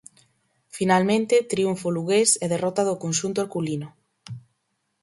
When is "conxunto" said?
3.03-3.39